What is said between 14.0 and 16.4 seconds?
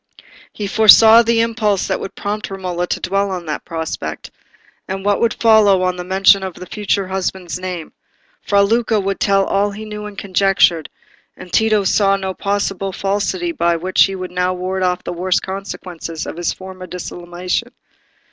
he could now ward off the worst consequences of